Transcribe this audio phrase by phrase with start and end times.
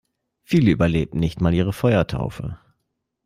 [0.41, 2.57] Viele überlebten nicht mal ihre Feuertaufe.